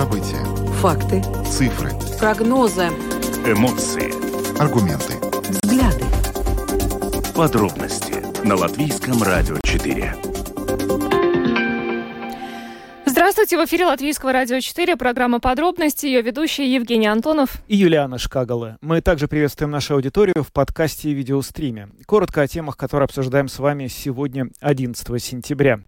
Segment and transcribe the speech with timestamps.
[0.00, 0.42] События.
[0.80, 1.22] Факты.
[1.44, 1.90] Цифры.
[2.18, 2.86] Прогнозы.
[3.44, 4.10] Эмоции.
[4.58, 5.12] Аргументы.
[5.46, 6.06] Взгляды.
[7.34, 10.14] Подробности на Латвийском радио 4.
[13.04, 18.78] Здравствуйте, в эфире Латвийского радио 4, программа «Подробности», ее ведущие Евгений Антонов и Юлиана Шкагала.
[18.80, 21.90] Мы также приветствуем нашу аудиторию в подкасте и видеостриме.
[22.06, 25.80] Коротко о темах, которые обсуждаем с вами сегодня, 11 сентября.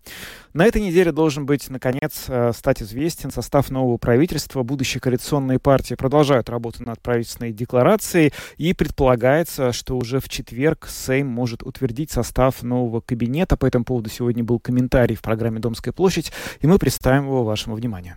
[0.55, 4.63] На этой неделе должен быть, наконец, э, стать известен состав нового правительства.
[4.63, 11.27] Будущие коалиционные партии продолжают работу над правительственной декларацией, и предполагается, что уже в четверг Сейм
[11.27, 13.57] может утвердить состав нового кабинета.
[13.57, 17.75] По этому поводу сегодня был комментарий в программе «Домская площадь», и мы представим его вашему
[17.75, 18.15] вниманию.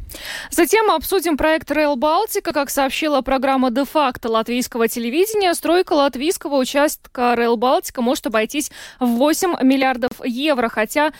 [0.51, 2.51] Затем обсудим проект Rail Балтика.
[2.51, 9.63] Как сообщила программа «Де-факто» латвийского телевидения, стройка латвийского участка Rail Балтика может обойтись в 8
[9.63, 11.11] миллиардов евро, хотя э,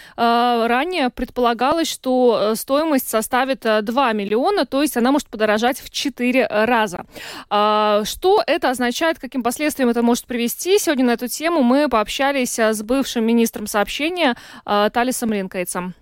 [0.67, 5.89] ранее предполагалось, что э, стоимость составит 2 э, миллиона, то есть она может подорожать в
[5.89, 7.05] 4 раза.
[7.49, 10.77] А, что это означает, каким последствиям это может привести?
[10.79, 15.95] Сегодня на эту тему мы пообщались э, с бывшим министром сообщения Талисом Линкейцем.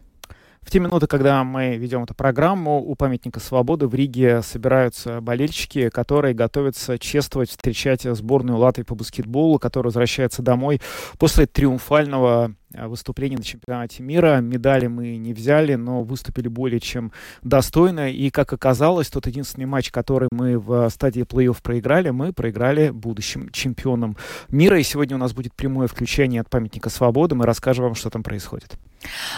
[0.64, 5.90] В те минуты, когда мы ведем эту программу, у памятника свободы в Риге собираются болельщики,
[5.90, 10.82] которые готовятся чествовать, встречать сборную Латвии по баскетболу, которая возвращается домой
[11.20, 14.40] после триумфального Э, выступлений на чемпионате мира.
[14.42, 17.12] Медали мы не взяли, но выступили более чем
[17.44, 18.12] достойно.
[18.12, 23.50] И, как оказалось, тот единственный матч, который мы в стадии плей-офф проиграли, мы проиграли будущим
[23.52, 24.18] чемпионам
[24.50, 24.80] мира.
[24.80, 27.36] И сегодня у нас будет прямое включение от памятника свободы.
[27.36, 28.78] Мы расскажем вам, что там происходит.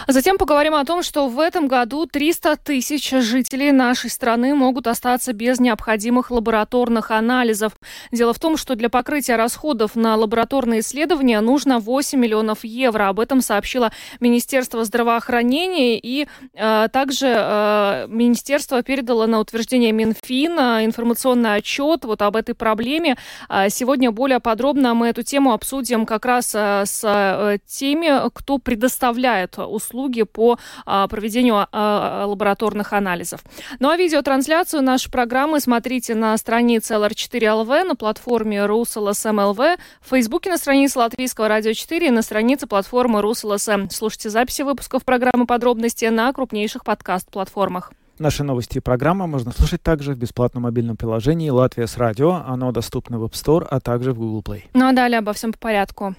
[0.06, 5.32] Затем поговорим о том, что в этом году 300 тысяч жителей нашей страны могут остаться
[5.32, 7.72] без необходимых лабораторных анализов.
[8.12, 13.08] Дело в том, что для покрытия расходов на лабораторные исследования нужно 8 миллионов евро.
[13.08, 21.56] Об этом сообщило Министерство здравоохранения и э, также э, Министерство передало на утверждение Минфина информационный
[21.56, 23.16] отчет вот об этой проблеме.
[23.48, 28.58] Э, сегодня более подробно мы эту тему обсудим как раз э, с э, теми, кто
[28.58, 33.40] предоставляет услуги по э, проведению лабораторных анализов.
[33.80, 40.58] Ну а видеотрансляцию нашей программы смотрите на странице LR4LV, на платформе RusLSMLV, в Фейсбуке на
[40.58, 43.88] странице Латвийского радио 4 и на странице платформы программы РусЛСМ.
[43.90, 47.92] Слушайте записи выпусков программы «Подробности» на крупнейших подкаст-платформах.
[48.18, 52.42] Наши новости и программы можно слушать также в бесплатном мобильном приложении «Латвия с радио».
[52.46, 54.62] Оно доступно в App Store, а также в Google Play.
[54.74, 56.14] Ну а далее обо всем по порядку.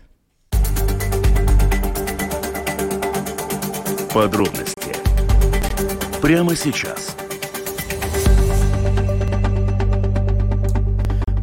[4.14, 4.96] Подробности
[6.22, 7.16] прямо сейчас–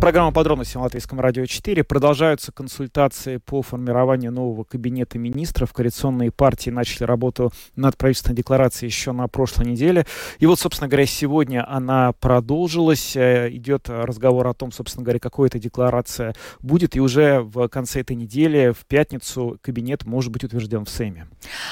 [0.05, 1.83] Программа «Подробности» на Латвийском радио 4.
[1.83, 5.73] Продолжаются консультации по формированию нового кабинета министров.
[5.73, 10.05] Коалиционные партии начали работу над правительственной декларацией еще на прошлой неделе.
[10.41, 13.17] И вот, собственно говоря, сегодня она продолжилась.
[13.17, 16.97] Э, идет разговор о том, собственно говоря, какой эта декларация будет.
[16.97, 21.29] И уже в конце этой недели, в пятницу, кабинет может быть утвержден в Сейме.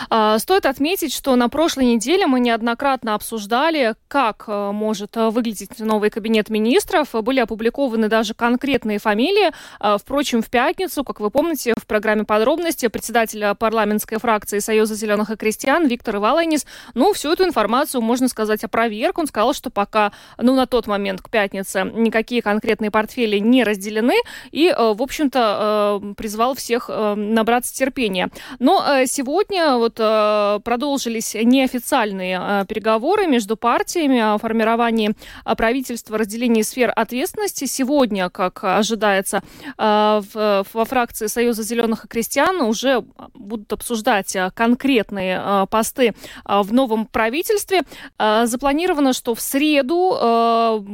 [0.08, 5.80] А, стоит отметить, что на прошлой неделе мы неоднократно обсуждали, как э, может э, выглядеть
[5.80, 7.10] новый кабинет министров.
[7.12, 9.50] Были опубликованы даже даже конкретные фамилии.
[9.80, 15.30] А, впрочем, в пятницу, как вы помните, в программе подробности председателя парламентской фракции Союза зеленых
[15.30, 19.18] и крестьян Виктор Ивалайнис, ну, всю эту информацию, можно сказать, опроверг.
[19.18, 24.14] Он сказал, что пока, ну, на тот момент, к пятнице, никакие конкретные портфели не разделены
[24.52, 28.28] и, э, в общем-то, э, призвал всех э, набраться терпения.
[28.60, 35.14] Но сегодня вот продолжились неофициальные переговоры между партиями о формировании
[35.56, 37.64] правительства, разделении сфер ответственности.
[37.64, 39.42] Сегодня сегодня, как ожидается,
[39.78, 46.14] а, во фракции Союза зеленых и крестьян уже будут обсуждать а, конкретные а, посты
[46.44, 47.82] в новом правительстве.
[48.18, 50.92] Запланировано, что в среду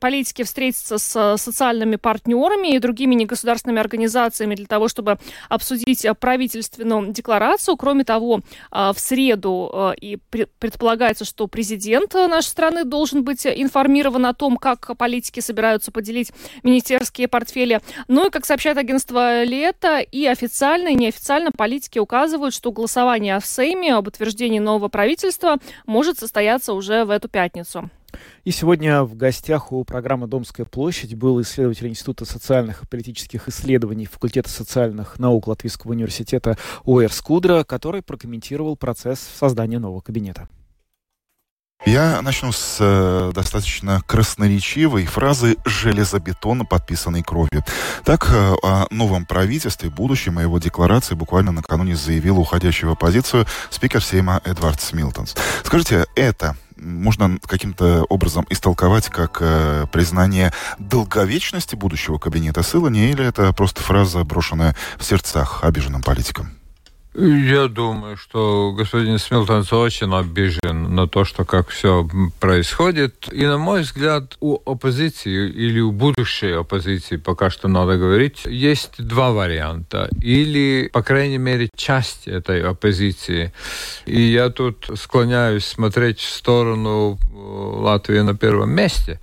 [0.00, 5.18] политики встретиться с социальными партнерами и другими негосударственными организациями для того, чтобы
[5.48, 7.76] обсудить правительственную декларацию.
[7.76, 10.18] Кроме того, а, в среду и
[10.58, 17.28] предполагается, что президент нашей страны должен быть информирован о том, как политики собираются поделить министерские
[17.28, 17.80] портфели.
[18.08, 23.46] Ну и, как сообщает агентство Лето, и официально, и неофициально политики указывают, что голосование в
[23.46, 27.90] Сейме об утверждении нового правительства может состояться уже в эту пятницу.
[28.44, 34.06] И сегодня в гостях у программы «Домская площадь» был исследователь Института социальных и политических исследований
[34.06, 40.48] Факультета социальных наук Латвийского университета Оэр Скудра, который прокомментировал процесс создания нового кабинета.
[41.86, 47.64] Я начну с э, достаточно красноречивой фразы железобетона, подписанной кровью.
[48.04, 53.46] Так, э, о новом правительстве, будущем и его декларации буквально накануне заявил уходящий в оппозицию
[53.70, 55.34] спикер Сейма Эдвард Смилтонс.
[55.64, 63.52] Скажите, это можно каким-то образом истолковать как э, признание долговечности будущего кабинета Сылани, или это
[63.52, 66.59] просто фраза, брошенная в сердцах обиженным политикам?
[67.12, 72.08] Я думаю, что господин Смилтонс очень обижен на то, что как все
[72.38, 73.28] происходит.
[73.32, 79.02] И, на мой взгляд, у оппозиции или у будущей оппозиции, пока что надо говорить, есть
[79.04, 80.08] два варианта.
[80.22, 83.52] Или, по крайней мере, часть этой оппозиции.
[84.06, 89.18] И я тут склоняюсь смотреть в сторону э, Латвии на первом месте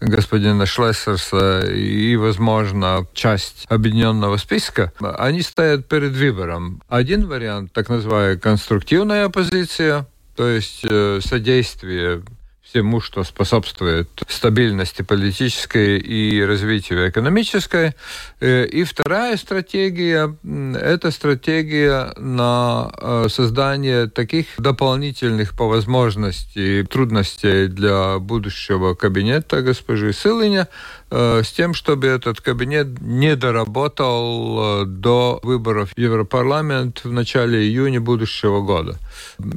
[0.00, 4.92] господина Шлессерса и, возможно, часть объединенного списка.
[5.00, 6.80] Они стоят перед выбором.
[6.88, 10.06] Один вариант, так называемая конструктивная оппозиция,
[10.36, 12.22] то есть э, содействие
[12.62, 17.94] всему, что способствует стабильности политической и развитию экономической.
[18.40, 20.36] Э, и вторая стратегия–
[20.76, 30.68] это стратегия на э, создание таких дополнительных по возможности трудностей для будущего кабинета госпожи Сылыня,
[31.12, 38.62] с тем, чтобы этот кабинет не доработал до выборов в Европарламент в начале июня будущего
[38.62, 38.98] года.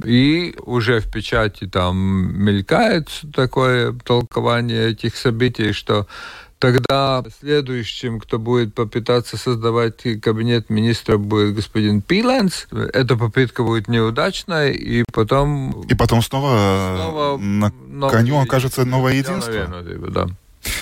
[0.04, 6.08] И уже в печати там мелькает такое толкование этих событий, что
[6.60, 12.68] тогда следующим, кто будет попытаться создавать кабинет министра, будет господин Пиленс.
[12.72, 15.84] Эта попытка будет неудачной, и потом...
[15.88, 19.52] И потом снова, снова на коню окажется новое единство.
[19.52, 20.28] Наверное, да.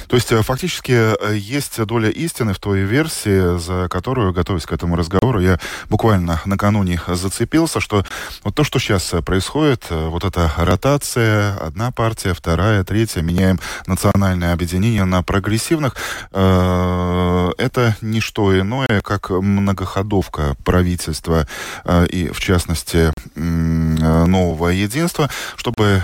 [0.07, 4.71] То есть э, фактически э, есть доля истины в той версии, за которую, готовясь к
[4.71, 5.59] этому разговору, я
[5.89, 8.05] буквально накануне зацепился, что
[8.43, 14.53] вот то, что сейчас происходит, э, вот эта ротация, одна партия, вторая, третья, меняем национальное
[14.53, 15.95] объединение на прогрессивных,
[16.31, 21.47] это не что иное, как многоходовка правительства
[22.09, 26.03] и, в частности, нового единства, чтобы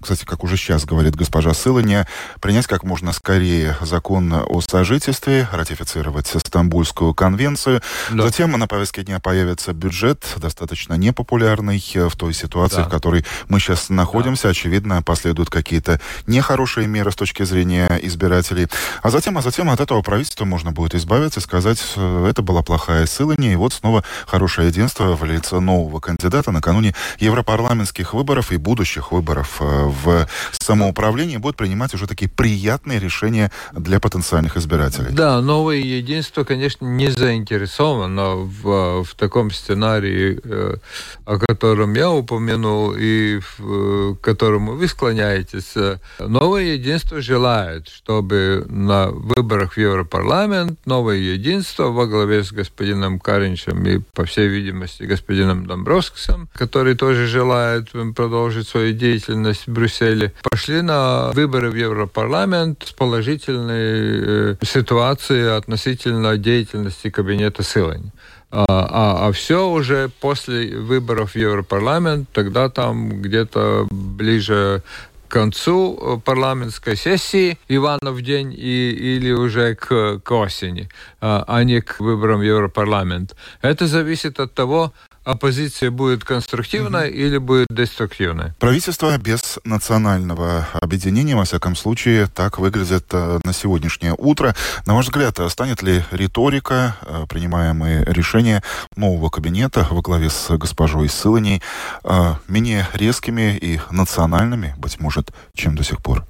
[0.00, 2.06] кстати, как уже сейчас говорит госпожа Сылыня,
[2.40, 7.82] принять как можно скорее закон о сожительстве, ратифицировать Стамбульскую конвенцию.
[8.10, 8.24] Да.
[8.24, 12.84] Затем на повестке дня появится бюджет, достаточно непопулярный э, в той ситуации, да.
[12.84, 14.44] в которой мы сейчас находимся.
[14.44, 14.50] Да.
[14.50, 18.68] Очевидно, последуют какие-то нехорошие меры с точки зрения избирателей.
[19.02, 22.62] А затем, а затем от этого правительства можно будет избавиться и сказать, э, это была
[22.62, 28.56] плохая Сылыня, и вот снова хорошее единство в лице нового кандидата накануне европарламентских выборов и
[28.56, 35.08] будущих выборов Э, в самоуправлении будут принимать уже такие приятные решения для потенциальных избирателей.
[35.10, 40.76] Да, новое единство, конечно, не заинтересовано в, в таком сценарии, э,
[41.24, 45.74] о котором я упомянул и в, к которому вы склоняетесь.
[46.18, 53.84] Новое единство желает, чтобы на выборах в Европарламент новое единство во главе с господином Каринчем
[53.86, 60.32] и, по всей видимости, господином Домбровскисом, который тоже желает продолжить свою деятельность деятельность в Брюсселе,
[60.42, 68.10] пошли на выборы в Европарламент с положительной э, ситуацией относительно деятельности кабинета Силань.
[68.50, 74.82] А, а, а все уже после выборов в Европарламент, тогда там где-то ближе
[75.28, 80.88] к концу э, парламентской сессии Иванов день и, или уже к, к осени,
[81.20, 83.34] а, а не к выборам в Европарламент.
[83.62, 84.92] Это зависит от того,
[85.24, 87.16] оппозиция будет конструктивной угу.
[87.16, 88.52] или будет деструктивной?
[88.58, 94.54] Правительство без национального объединения, во всяком случае, так выглядит э, на сегодняшнее утро.
[94.86, 98.62] На ваш взгляд, станет ли риторика, э, принимаемые решения
[98.96, 101.62] нового кабинета во главе с госпожой Сыланей
[102.04, 106.24] э, менее резкими и национальными, быть может, чем до сих пор?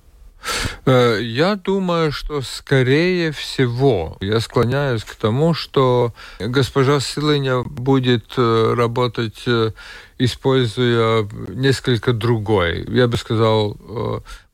[0.84, 8.74] Э, я думаю, что скорее всего я склоняюсь к тому, что госпожа Силыня будет э,
[8.76, 9.72] работать, э,
[10.18, 13.76] используя несколько другой, я бы сказал,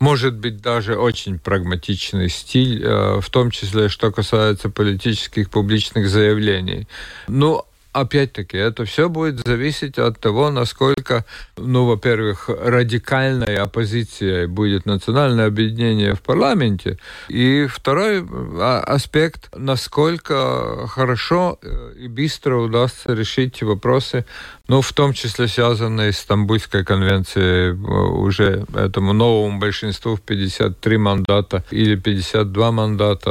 [0.01, 6.89] может быть, даже очень прагматичный стиль, в том числе, что касается политических публичных заявлений.
[7.27, 11.25] Ну, опять-таки, это все будет зависеть от того, насколько,
[11.57, 21.59] ну, во-первых, радикальной оппозицией будет национальное объединение в парламенте, и второй а, аспект, насколько хорошо
[21.63, 24.25] э, и быстро удастся решить вопросы
[24.69, 31.65] ну, в том числе связанные с Стамбульской конвенцией, уже этому новому большинству в 53 мандата
[31.71, 33.31] или 52 мандата,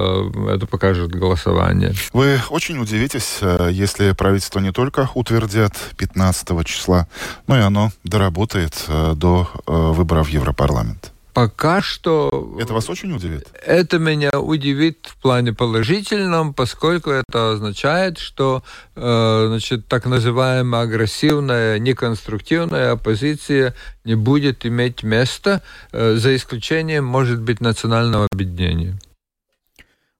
[0.50, 1.94] это покажет голосование.
[2.13, 7.08] Вы очень удивитесь, э, если правительство не только утвердят 15 числа,
[7.46, 11.13] но и оно доработает э, до э, выборов в Европарламент.
[11.38, 12.58] Пока что...
[12.60, 13.46] Это вас очень удивит?
[13.63, 18.63] Это меня удивит в плане положительном, поскольку это означает, что
[18.96, 27.39] э, значит, так называемая агрессивная, неконструктивная оппозиция не будет иметь места, э, за исключением, может
[27.39, 28.98] быть, национального объединения.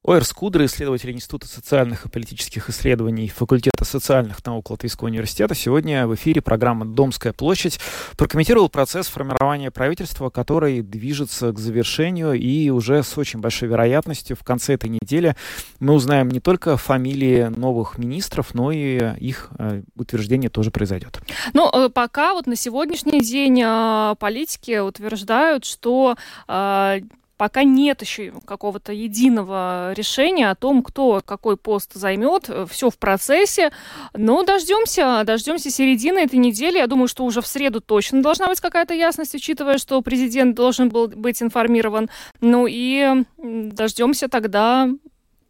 [0.08, 6.14] Оэр Скудер, исследователь Института социальных и политических исследований Факультета социальных наук Латвийского университета, сегодня в
[6.14, 7.78] эфире программы «Домская площадь»
[8.16, 14.44] прокомментировал процесс формирования правительства, который движется к завершению, и уже с очень большой вероятностью в
[14.44, 15.36] конце этой недели
[15.78, 21.20] мы узнаем не только фамилии новых министров, но и их э, утверждение тоже произойдет.
[21.52, 26.16] Ну, э, пока вот на сегодняшний день э, политики утверждают, что
[27.38, 32.50] пока нет еще какого-то единого решения о том, кто какой пост займет.
[32.68, 33.70] Все в процессе.
[34.12, 36.76] Но дождемся, дождемся середины этой недели.
[36.78, 40.90] Я думаю, что уже в среду точно должна быть какая-то ясность, учитывая, что президент должен
[40.90, 42.10] был быть информирован.
[42.40, 44.90] Ну и дождемся тогда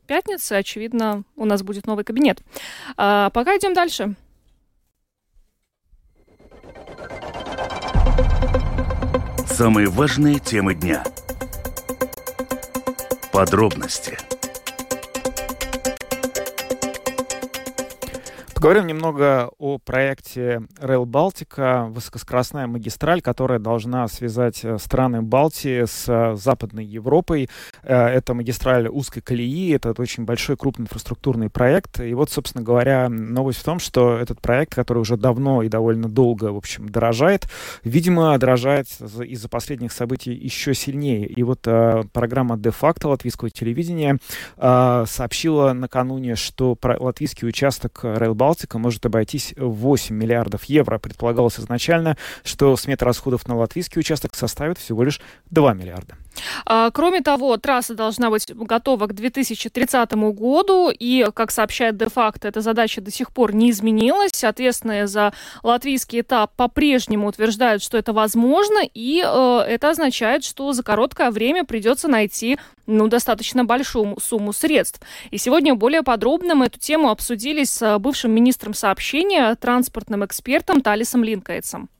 [0.06, 0.52] пятницы.
[0.52, 2.40] Очевидно, у нас будет новый кабинет.
[2.96, 4.14] А пока идем дальше.
[9.46, 11.02] Самые важные темы дня–
[13.38, 14.18] Подробности–
[18.58, 26.08] Поговорим немного о проекте Rail Балтика, высокоскоростная магистраль, которая должна связать э, страны Балтии с
[26.08, 27.48] э, Западной Европой.
[27.84, 32.00] Э, это магистраль узкой колеи, это очень большой крупный инфраструктурный проект.
[32.00, 36.08] И вот, собственно говоря, новость в том, что этот проект, который уже давно и довольно
[36.08, 37.48] долго, в общем, дорожает,
[37.84, 41.26] видимо, дорожает из-за последних событий еще сильнее.
[41.26, 44.18] И вот программа «Де-факто» латвийского телевидения
[44.56, 50.98] сообщила накануне, что латвийский участок Rail Балтика Балтика может обойтись в 8 миллиардов евро.
[50.98, 56.14] Предполагалось изначально, что смета расходов на латвийский участок составит всего лишь 2 миллиарда.
[56.66, 62.60] А, кроме того, трасса должна быть готова к 2030 году, и, как сообщает де-факто, эта
[62.60, 64.44] задача до сих пор не изменилась.
[64.44, 70.82] Ответственные за латвийский этап по-прежнему утверждают, что это возможно, и э, это означает, что за
[70.82, 75.00] короткое время придется найти ну, достаточно большую сумму средств.
[75.30, 81.22] И сегодня более подробно мы эту тему обсудили с бывшим министром сообщения, транспортным экспертом Талисом
[81.22, 81.90] Линкайтсом.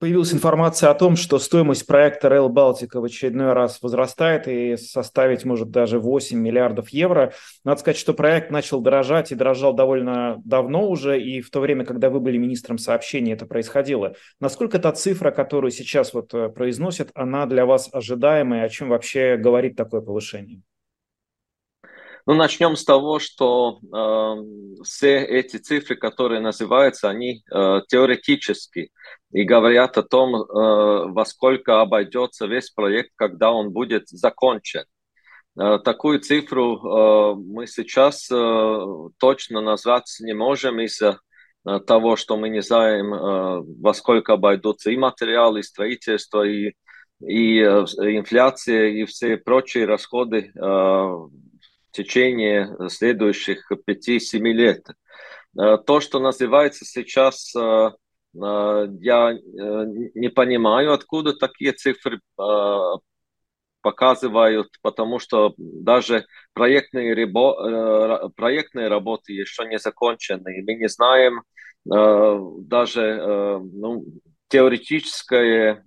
[0.00, 5.44] Появилась информация о том, что стоимость проекта Rail Baltica в очередной раз возрастает и составить
[5.44, 7.34] может даже 8 миллиардов евро.
[7.64, 11.84] Надо сказать, что проект начал дорожать и дорожал довольно давно уже, и в то время,
[11.84, 14.14] когда вы были министром сообщений, это происходило.
[14.40, 19.36] Насколько та цифра, которую сейчас вот э, произносят, она для вас ожидаемая, о чем вообще
[19.36, 20.62] говорит такое повышение?
[22.26, 28.90] Ну, начнем с того, что э, все эти цифры, которые называются, они э, теоретически
[29.32, 34.84] и говорят о том, э, во сколько обойдется весь проект, когда он будет закончен.
[35.58, 38.86] Э, такую цифру э, мы сейчас э,
[39.18, 41.20] точно назвать не можем из-за
[41.66, 46.74] э, того, что мы не знаем, э, во сколько обойдутся и материалы, и строительство, и,
[47.26, 47.84] и э,
[48.18, 50.52] инфляция, и все прочие расходы
[51.90, 54.86] в течение следующих 5-7 лет.
[55.58, 62.20] Э, то, что называется сейчас, э, э, я не понимаю, откуда такие цифры
[63.82, 70.62] показывают, потому что даже проектные, рабо, проектные работы еще не закончены.
[70.62, 71.42] Мы не знаем
[71.86, 74.04] даже ну,
[74.48, 75.78] теоретической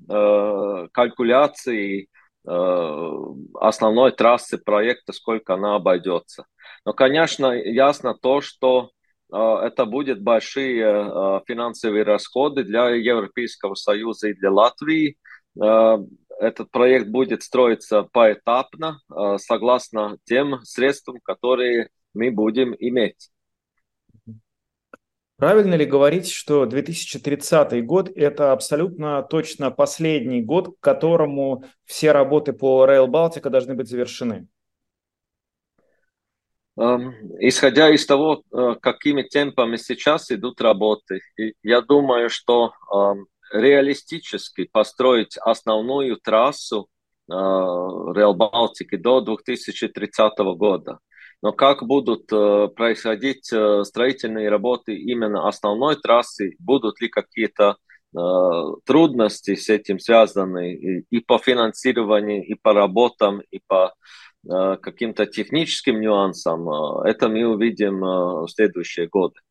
[0.91, 2.12] калькуляции Э,
[2.45, 6.45] основной трассы проекта, сколько она обойдется.
[6.85, 8.91] Но, конечно, ясно то, что
[9.31, 15.17] э, это будут большие э, финансовые расходы для Европейского Союза и для Латвии.
[16.39, 18.99] Этот проект будет строиться поэтапно,
[19.37, 23.29] согласно тем средствам, которые мы будем иметь.
[25.37, 32.53] Правильно ли говорить, что 2030 год– это абсолютно точно последний год, к которому все работы
[32.53, 34.47] по Rail Baltica должны быть завершены?
[36.77, 41.21] Эм, исходя из того, э, какими темпами сейчас идут работы,
[41.63, 46.89] я думаю, что эм, реалистически построить основную трассу
[47.27, 50.99] э, Rail Baltica до 2030 года–
[51.43, 57.75] но как будут э, происходить э, строительные работы именно основной трассы, будут ли какие-то
[58.15, 58.17] э,
[58.85, 63.93] трудности с этим связаны и, и по финансированию, и по работам, и по
[64.49, 69.41] э, каким-то техническим нюансам, э, это мы увидим э, в следующие годы.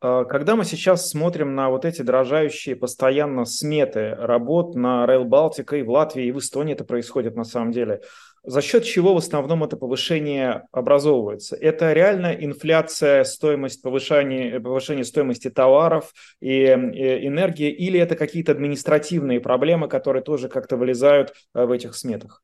[0.00, 5.78] А, когда мы сейчас смотрим на вот эти дорожающие постоянно сметы работ на Rail Baltica
[5.78, 8.00] и в Латвии, и в Эстонии это происходит на самом деле,
[8.44, 11.56] за счет чего в основном это повышение образовывается?
[11.56, 19.40] Это реально инфляция, стоимость повышения, повышения стоимости товаров и, и энергии, или это какие-то административные
[19.40, 22.42] проблемы, которые тоже как-то вылезают э, в этих сметах?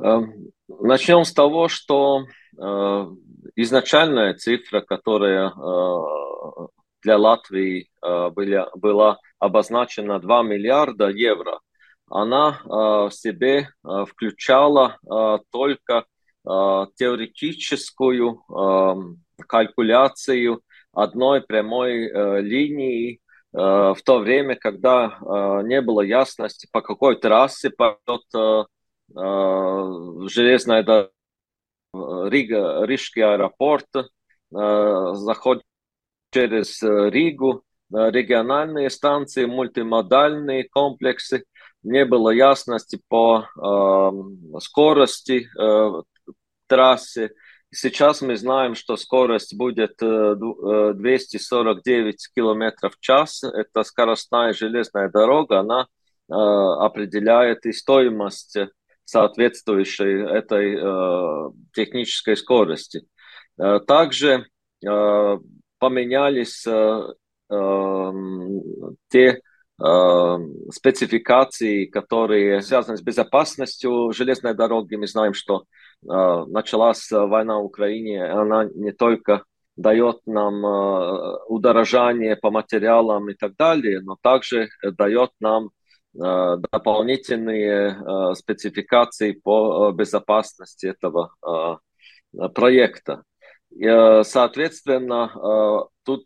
[0.00, 2.24] Эм, начнем с того, что
[2.56, 3.06] э,
[3.56, 6.66] изначальная цифра, которая э,
[7.02, 11.60] для Латвии э, была, была обозначена 2 миллиарда евро,
[12.10, 13.68] она в себе
[14.08, 14.98] включала
[15.50, 16.04] только
[16.96, 20.62] теоретическую эм, калькуляцию
[20.92, 23.20] одной прямой линии
[23.52, 25.18] в то время, когда
[25.64, 28.24] не было ясности, по какой трассе пойдет
[30.30, 31.12] железная дорога
[32.84, 33.86] Рижский аэропорт,
[34.50, 35.64] заходит
[36.30, 41.44] через Ригу, региональные станции, мультимодальные комплексы.
[41.82, 44.10] Не было ясности по э,
[44.60, 46.02] скорости э,
[46.66, 47.32] трассы.
[47.70, 53.44] Сейчас мы знаем, что скорость будет 249 км в час.
[53.44, 55.60] Это скоростная железная дорога.
[55.60, 55.86] Она э,
[56.34, 58.56] определяет и стоимость
[59.04, 63.06] соответствующей этой э, технической скорости.
[63.58, 64.46] Э, также
[64.86, 65.38] э,
[65.78, 67.02] поменялись э,
[67.50, 68.12] э,
[69.08, 69.40] те
[69.82, 70.38] э,
[70.72, 74.96] спецификации, которые связаны с безопасностью железной дороги.
[74.96, 75.64] Мы знаем, что э,
[76.48, 79.44] началась война в Украине, она не только
[79.76, 85.70] дает нам э, удорожание по материалам и так далее, но также дает нам
[86.20, 91.32] Э, дополнительные спецификации по безопасности этого
[92.54, 93.22] проекта.
[93.70, 96.24] Соответственно, тут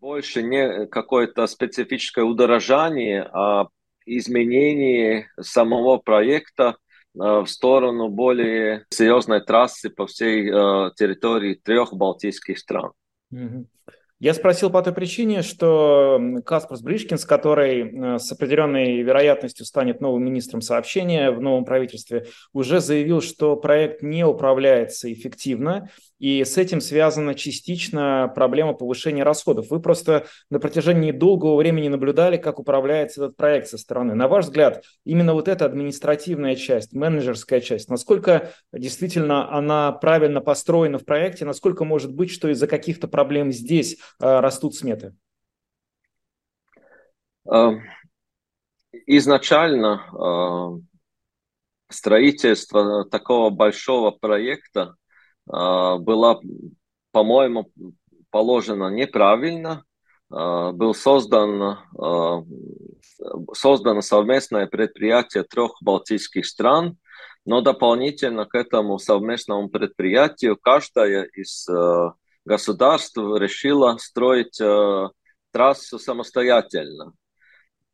[0.00, 3.68] больше не какое-то специфическое удорожание, а
[4.04, 6.76] изменение самого проекта
[7.14, 12.92] в сторону более серьезной трассы по всей территории трех балтийских стран.
[14.18, 20.24] Я спросил по той причине, что Каспарс Бришкинс, который э, с определенной вероятностью станет новым
[20.24, 26.80] министром сообщения в новом правительстве, уже заявил, что проект не управляется эффективно, и с этим
[26.80, 29.70] связана частично проблема повышения расходов.
[29.70, 34.14] Вы просто на протяжении долгого времени наблюдали, как управляется этот проект со стороны.
[34.14, 40.98] На ваш взгляд, именно вот эта административная часть, менеджерская часть, насколько действительно она правильно построена
[40.98, 45.14] в проекте, насколько может быть, что из-за каких-то проблем здесь э, растут сметы?
[47.48, 47.82] Эм,
[49.06, 50.80] изначально э,
[51.90, 54.94] строительство такого большого проекта
[55.46, 56.40] была,
[57.12, 57.70] по-моему,
[58.30, 59.84] положена неправильно.
[60.30, 62.42] А, был создан, а,
[63.52, 66.98] создано совместное предприятие трех балтийских стран,
[67.44, 71.66] но дополнительно к этому совместному предприятию каждая из
[72.44, 74.60] государств решила строить
[75.52, 77.12] трассу самостоятельно.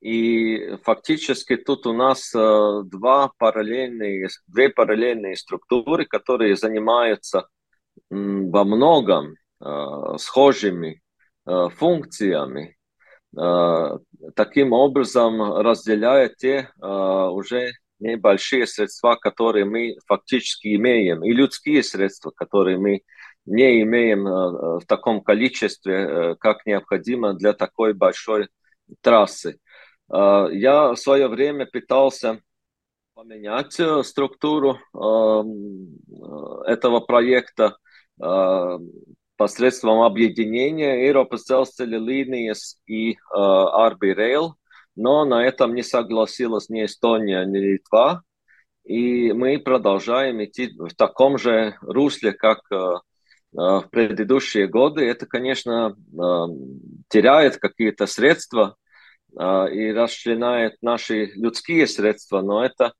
[0.02, 7.46] И фактически тут у нас э, два параллельные, две параллельные структуры, которые занимаются
[8.10, 11.00] во многом э, схожими
[11.46, 12.76] э, функциями,
[14.36, 22.76] таким образом разделяя те уже небольшие средства, которые мы фактически имеем, и людские средства, которые
[22.76, 23.00] мы
[23.46, 28.48] не имеем в таком количестве, как необходимо для такой большой
[29.00, 29.58] трассы.
[30.08, 32.40] А, я в свое время пытался
[33.14, 34.98] поменять э, структуру э,
[36.66, 37.76] этого проекта
[38.20, 38.78] э,
[39.36, 44.50] посредством объединения Европас Целстеля линijas и Arbi Rail,
[44.94, 48.22] но на этом не согласилась ни Эстония, ни Литва.
[48.84, 55.04] И мы продолжаем идти в таком же русле, как в предыдущие годы.
[55.06, 55.96] Это, конечно,
[57.08, 58.81] теряет какие-то средства, а,
[59.34, 62.92] и расчленяет наши людские средства, но это,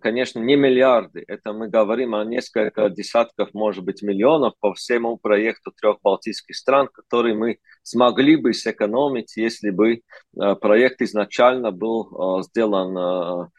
[0.00, 1.24] конечно, не миллиарды.
[1.26, 6.88] Это мы говорим о несколько десятков, может быть, миллионов по всему проекту трех балтийских стран,
[6.92, 10.00] который мы смогли бы сэкономить, если бы
[10.38, 13.50] а, проект изначально был а, сделан,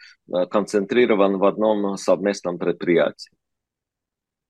[0.50, 3.32] концентрирован в одном совместном предприятии.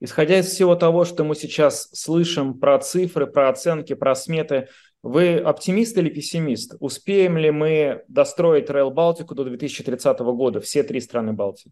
[0.02, 4.68] Исходя из всего того, что мы сейчас слышим про цифры, про оценки, про сметы,
[5.06, 6.78] вы оптимист или пессимист?
[6.80, 11.72] Успеем ли мы достроить Rail Балтику до 2030 года, все три страны Балтии?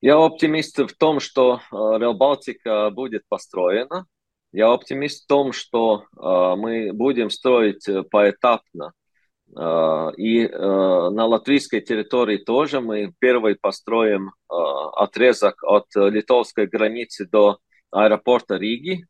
[0.00, 4.06] Я оптимист в том, что э, Rail Балтика будет построена.
[4.50, 8.92] Я оптимист в том, что мы будем строить поэтапно.
[9.50, 17.58] И на латвийской территории тоже мы первый построим отрезок от литовской границы до
[17.90, 19.06] аэропорта Риги.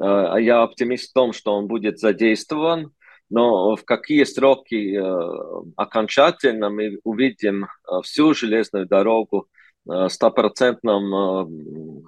[0.00, 2.92] Я оптимист в том, что он будет задействован
[3.30, 7.68] но в какие сроки э, окончательно мы увидим э,
[8.02, 9.46] всю железную дорогу
[9.88, 12.04] э, стопроцентном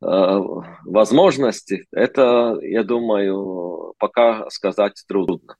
[0.00, 5.56] возможности, это, я думаю, пока сказать трудно.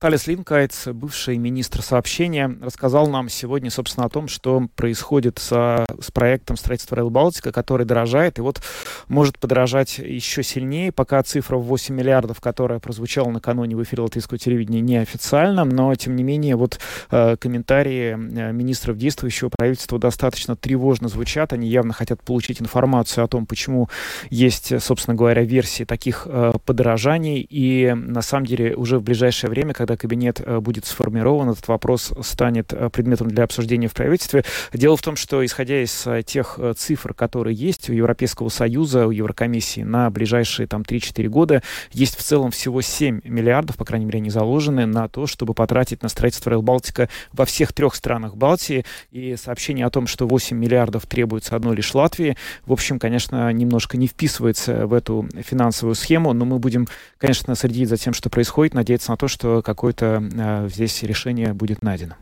[0.00, 6.10] Талис Линкайтс, бывший министр сообщения, рассказал нам сегодня, собственно, о том, что происходит со, с
[6.10, 8.60] проектом строительства Rail Балтика, который дорожает, и вот
[9.08, 14.36] может подорожать еще сильнее, пока цифра в 8 миллиардов, которая прозвучала накануне в эфире латвийского
[14.36, 16.80] телевидения, неофициальна, но, тем не менее, вот
[17.10, 23.28] э, комментарии э, министров действующего правительства достаточно тревожно звучат, они явно хотят получить информацию о
[23.28, 23.88] том, почему
[24.28, 29.72] есть, собственно говоря, версии таких э, подорожаний, и, на самом деле, уже в ближайшее время,
[29.84, 34.42] когда кабинет э, будет сформирован, этот вопрос станет э, предметом для обсуждения в правительстве.
[34.72, 39.10] Дело в том, что исходя из э, тех цифр, которые есть у Европейского Союза, у
[39.10, 44.20] Еврокомиссии на ближайшие там 3-4 года, есть в целом всего 7 миллиардов, по крайней мере,
[44.20, 48.86] они заложены на то, чтобы потратить на строительство Rail Балтика во всех трех странах Балтии.
[49.10, 53.98] И сообщение о том, что 8 миллиардов требуется одной лишь Латвии, в общем, конечно, немножко
[53.98, 58.72] не вписывается в эту финансовую схему, но мы будем, конечно, следить за тем, что происходит,
[58.72, 62.14] надеяться на то, что какой какое-то э, здесь решение будет найдено.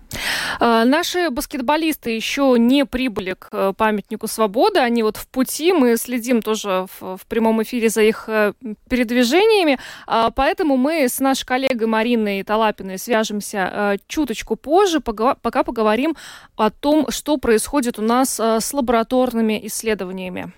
[0.58, 4.80] А, наши баскетболисты еще не прибыли к э, памятнику свободы.
[4.80, 5.72] Они вот в пути.
[5.72, 8.54] Мы следим тоже в, в прямом эфире за их э,
[8.88, 9.78] передвижениями.
[10.06, 16.16] А, поэтому мы с нашей коллегой Мариной Талапиной свяжемся чуточку позже, пока поговорим
[16.56, 20.52] о том, что происходит у нас с лабораторными исследованиями.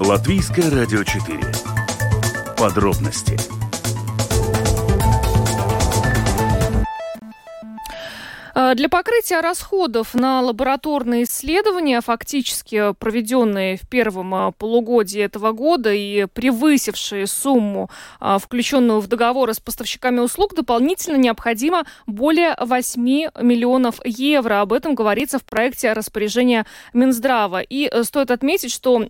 [0.00, 1.61] Латвийское радио 4
[2.62, 3.61] подробности.
[8.54, 16.26] Для покрытия расходов на лабораторные исследования, фактически проведенные в первом э, полугодии этого года и
[16.26, 24.60] превысившие сумму, э, включенную в договоры с поставщиками услуг, дополнительно необходимо более 8 миллионов евро.
[24.60, 27.62] Об этом говорится в проекте распоряжения Минздрава.
[27.62, 29.06] И стоит отметить, что,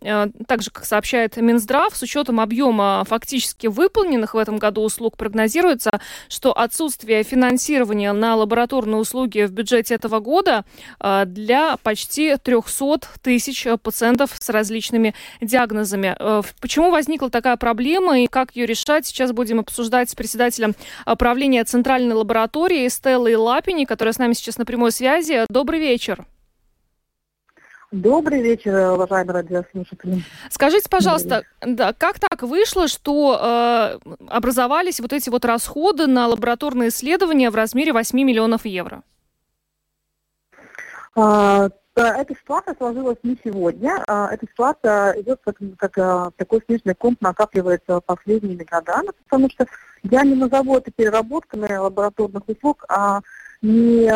[0.46, 6.00] так же, как сообщает Минздрав, с учетом объема фактически выполненных в этом году услуг прогнозируется,
[6.28, 10.64] что отсутствие финансирования на лабораторные услуги услуги в бюджете этого года
[11.00, 16.16] а, для почти 300 тысяч пациентов с различными диагнозами.
[16.18, 20.74] Э, почему возникла такая проблема и как ее решать, сейчас будем обсуждать с председателем
[21.18, 25.44] правления Центральной лаборатории Стеллой Лапини, которая с нами сейчас на прямой связи.
[25.48, 26.26] Добрый вечер.
[27.92, 30.22] Добрый вечер, уважаемые радиослушатели.
[30.48, 36.88] Скажите, пожалуйста, да, как так вышло, что э, образовались вот эти вот расходы на лабораторные
[36.88, 39.02] исследования в размере 8 миллионов евро?
[41.14, 44.02] А, эта ситуация сложилась не сегодня.
[44.06, 49.66] А, эта ситуация идет как, как а, такой снежный ком накапливается последними годами, потому что
[50.02, 53.20] я не назову это переработками лабораторных услуг, а
[53.60, 54.08] не,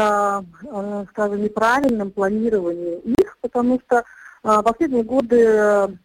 [1.10, 4.02] скажем, неправильным планированием их, потому что
[4.42, 5.96] последние годы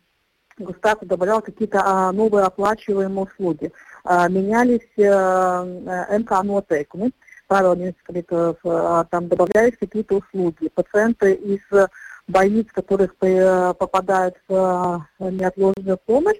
[0.59, 3.71] государство добавляло какие-то новые оплачиваемые услуги.
[4.05, 7.13] Менялись МК-нотекумы
[7.51, 8.55] правил нескольких,
[9.09, 10.69] там добавлялись какие-то услуги.
[10.73, 11.59] Пациенты из
[12.25, 16.37] больниц, которых попадают в неотложную помощь,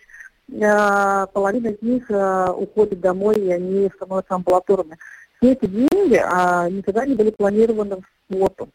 [0.47, 4.97] э, половина из них э, уходит домой, и они становятся амбулаторными.
[5.37, 8.69] Все эти деньги а, никогда не были планированы в спорту.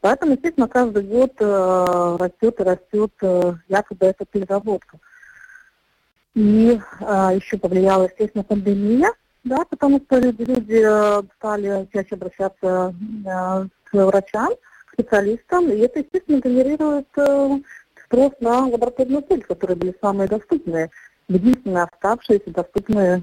[0.00, 3.12] Поэтому, естественно, каждый год э, растет и растет
[3.68, 4.98] якобы эта переработка.
[6.34, 6.80] И
[7.34, 9.10] еще повлияла, естественно, пандемия,
[9.46, 14.50] да, потому что люди, э, стали чаще обращаться э, к врачам,
[14.86, 17.60] к специалистам, и это, естественно, генерирует э,
[18.04, 20.90] спрос на лабораторные услуги, которые были самые доступные,
[21.28, 23.22] единственные оставшиеся доступные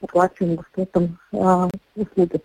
[0.00, 1.18] оплачиваемым государством
[1.96, 2.40] услуги.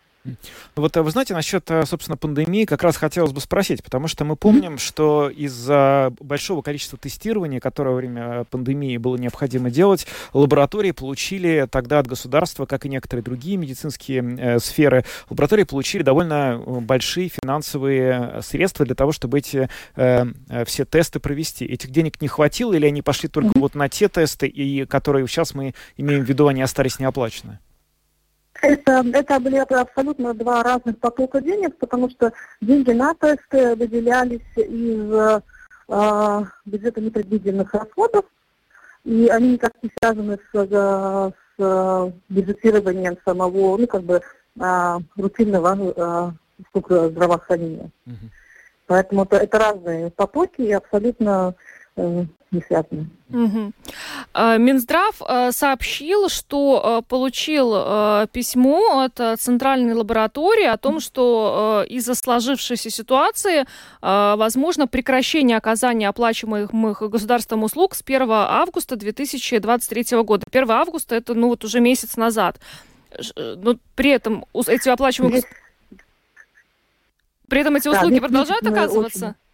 [0.75, 4.23] Вот э, вы знаете, насчет, э, собственно, пандемии как раз хотелось бы спросить, потому что
[4.23, 10.91] мы помним, что из-за большого количества тестирования, которое во время пандемии было необходимо делать, лаборатории
[10.91, 16.79] получили тогда от государства, как и некоторые другие медицинские э, сферы, лаборатории получили довольно э,
[16.81, 20.25] большие финансовые средства для того, чтобы эти э,
[20.65, 21.65] все тесты провести.
[21.65, 25.55] Этих денег не хватило или они пошли только вот на те тесты, и которые сейчас
[25.55, 27.59] мы имеем в виду, они остались неоплаченные?
[28.61, 35.41] Это, это были абсолютно два разных потока денег, потому что деньги на тесты выделялись из
[35.89, 38.25] э, бюджета непредвиденных расходов,
[39.03, 44.21] и они никак не связаны с, э, с бюджетированием самого, ну, как бы,
[44.59, 46.35] э, рутинного
[46.75, 47.89] э, здравоохранения.
[48.05, 48.29] Mm-hmm.
[48.87, 51.55] Поэтому это, это разные потоки и абсолютно
[51.95, 53.09] э, не связаны.
[53.29, 53.71] Угу.
[54.57, 57.71] Минздрав э, сообщил, что э, получил
[58.27, 63.65] письмо от Центральной лаборатории о том, что из-за сложившейся ситуации
[64.01, 70.45] возможно прекращение оказания оплачиваемых государством услуг с 1 августа 2023 года.
[70.51, 72.59] 1 августа это ну вот уже месяц назад.
[73.35, 75.43] Но при этом эти оплачиваемые...
[77.47, 79.25] При этом эти услуги да, продолжают оказываться?
[79.25, 79.50] Очень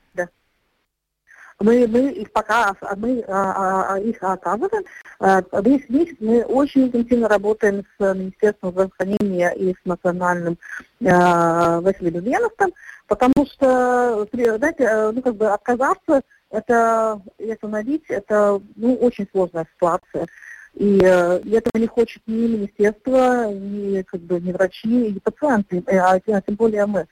[1.59, 4.83] мы, мы их пока мы а, а, их оказываем.
[5.19, 10.57] А, весь месяц мы очень интенсивно работаем с Министерством здравоохранения и с национальным
[11.05, 12.73] а, Василием Ульяновым,
[13.07, 20.27] потому что, знаете, ну, как бы отказаться, это, и остановить, это ну, очень сложная ситуация.
[20.75, 26.13] И э, этого не хочет ни министерство, ни, как бы, ни врачи, ни пациенты, а,
[26.13, 27.07] а тем более мы.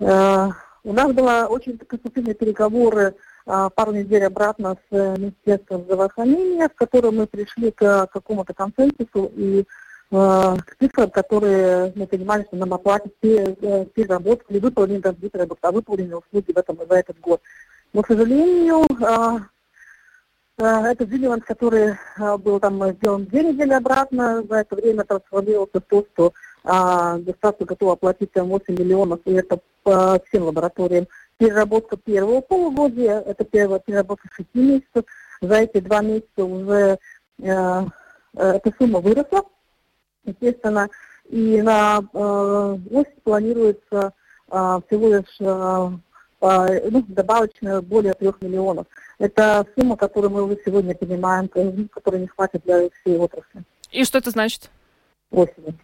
[0.00, 0.48] Э,
[0.84, 6.74] у нас были очень конструктивные переговоры а, пару недель обратно с э, Министерством здравоохранения, в
[6.74, 9.64] котором мы пришли к какому-то консенсусу и э,
[10.10, 14.60] к цифрам, которые мы понимали, что нам оплатят э, переработку или
[14.98, 17.40] даже переработку, а выполненные услуги в этом, за этот год.
[17.94, 19.40] Но, к сожалению, а,
[20.58, 21.96] этот дилемант, который
[22.40, 26.32] был там сделан две недели обратно, за это время трансформировался в то, что
[26.64, 31.06] государство готово оплатить 8 миллионов, и это по всем лабораториям
[31.38, 35.04] переработка первого полугодия, это первая переработка 6 месяцев.
[35.40, 36.98] За эти два месяца уже
[37.40, 37.86] э, э,
[38.34, 39.44] эта сумма выросла,
[40.24, 40.88] естественно,
[41.28, 44.12] и на э, осень планируется
[44.50, 45.90] э, всего лишь э,
[46.40, 48.86] э, ну, добавочно более трех миллионов.
[49.18, 53.62] Это сумма, которую мы уже сегодня понимаем, которая не хватит для всей отрасли.
[53.92, 54.70] И что это значит?
[55.30, 55.74] Осенью.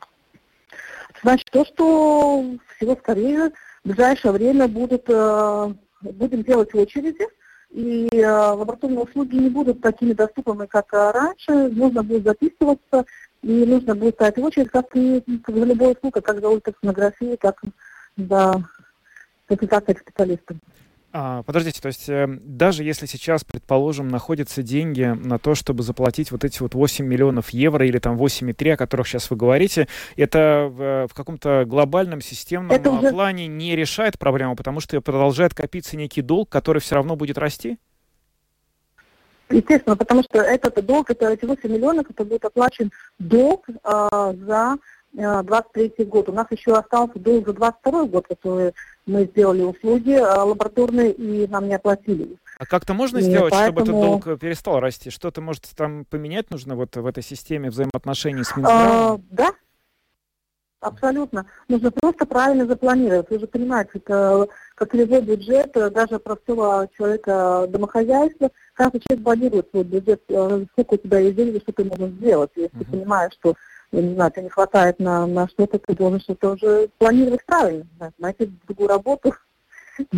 [1.23, 2.45] Значит, то, что
[2.77, 3.53] всего скорее
[3.85, 7.27] ближайшее время будут, э, будем делать очереди,
[7.71, 11.69] и э, лабораторные услуги не будут такими доступными, как раньше.
[11.69, 13.05] Нужно будет записываться,
[13.43, 17.61] и нужно будет ставить очередь, как и за любую услугу, как за ультрассонографией, как
[18.17, 18.65] за
[19.47, 20.57] консультацией специалистов.
[21.17, 26.33] А, подождите, то есть э, даже если сейчас, предположим, находятся деньги на то, чтобы заплатить
[26.33, 30.67] вот эти вот 8 миллионов евро или там 8,3, о которых сейчас вы говорите, это
[30.69, 33.11] в, в каком-то глобальном системном это уже...
[33.13, 37.79] плане не решает проблему, потому что продолжает копиться некий долг, который все равно будет расти?
[39.51, 44.79] Естественно, потому что этот долг, это эти 8 миллионов, это будет оплачен долг э, за
[45.15, 46.29] 23 э, год.
[46.29, 48.75] У нас еще остался долг за 22 год, который
[49.07, 52.37] мы сделали услуги э, лабораторные и нам не оплатили.
[52.59, 53.81] А как-то можно и сделать, поэтому...
[53.81, 55.11] чтобы этот долг перестал расти?
[55.11, 58.91] Что-то, может, там поменять нужно вот в этой системе взаимоотношений с Минздравом?
[58.91, 59.53] А, да,
[60.81, 61.47] абсолютно.
[61.69, 63.31] Нужно просто правильно запланировать.
[63.31, 69.85] Вы же понимаете, это как любой бюджет, даже простого человека домохозяйства, каждый человек планирует свой
[69.85, 72.51] бюджет, э, сколько у тебя есть денег, что ты можешь сделать.
[72.57, 72.85] Если uh-huh.
[72.85, 73.55] ты понимаешь, что
[73.95, 77.87] я не знаю, тебе не хватает на, на что-то, ты должен что-то уже планировать правильно,
[77.99, 79.35] да, найти другую работу.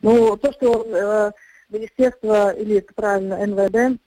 [0.00, 1.32] Ну, то, что э,
[1.70, 4.00] министерство, или правильно, НВД,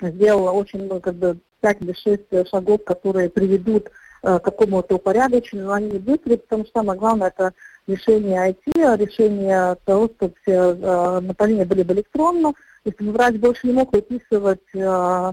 [0.00, 3.88] сделало очень, ну, как бы, 5 или 6 шагов, которые приведут
[4.22, 7.54] э, к какому-то упорядочению, они не быстрые, потому что самое главное это
[7.88, 12.54] решение IT, решение того, чтобы все э, направления были бы электронно.
[12.84, 15.32] Если врач больше не мог выписывать э, а,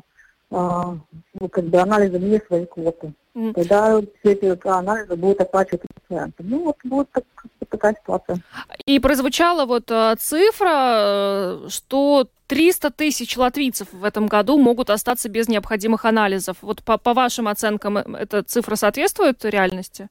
[0.53, 3.13] ну, как бы анализом не свои квоты.
[3.35, 3.53] Mm.
[3.53, 6.43] Тогда все эти анализы будут оплачивать пациенты.
[6.43, 7.23] Ну, вот будет так,
[7.67, 8.37] такая ситуация.
[8.85, 15.29] И прозвучала вот э, цифра, э, что 300 тысяч латвийцев в этом году могут остаться
[15.29, 16.57] без необходимых анализов.
[16.61, 20.09] Вот по, по вашим оценкам, э, эта цифра соответствует реальности?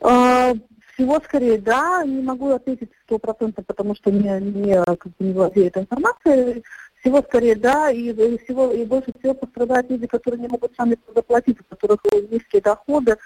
[0.00, 0.52] А,
[0.94, 5.32] всего скорее да, не могу ответить сто процентов, потому что не, не, как бы не
[5.32, 6.62] владею этой информацией.
[7.08, 11.56] Всего скорее, да, и, всего, и больше всего пострадают люди, которые не могут сами заплатить,
[11.58, 13.16] у которых низкие доходы,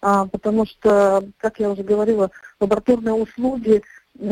[0.00, 3.82] а, потому что, как я уже говорила, лабораторные услуги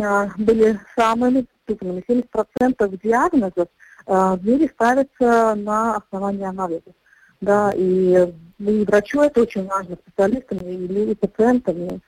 [0.00, 2.04] а, были самыми доступными.
[2.08, 3.66] 70% диагнозов
[4.06, 6.94] а, в мире ставятся на основании анализов.
[7.40, 12.00] Да, и, и врачу это очень важно, специалистам и, и пациентам.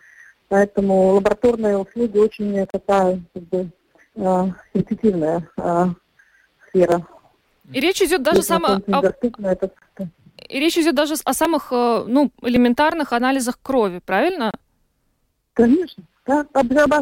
[0.47, 3.71] Поэтому лабораторные услуги очень такая как бы,
[4.15, 5.49] э, сенситивная
[6.73, 7.07] сфера.
[7.73, 8.81] И речь идет даже само...
[8.87, 9.71] это...
[10.49, 14.53] И речь идет даже о самых э, ну, элементарных анализах крови, правильно?
[15.55, 16.03] Конечно.
[16.27, 16.47] Да.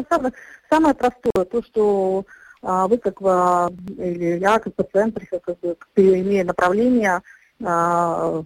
[0.09, 0.33] Самое,
[0.69, 2.25] самое простое, то, что
[2.61, 5.57] а, вы как или я как пациент, как
[5.95, 7.21] имея направление
[7.63, 8.45] от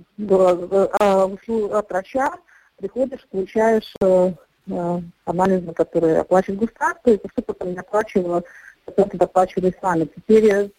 [1.90, 2.34] врача,
[2.78, 3.94] приходишь, получаешь
[5.26, 8.44] анализы, которые оплачивает государство, и все потом не оплачивала,
[8.84, 10.06] пациенты доплачивали сами.
[10.06, 10.72] Теперь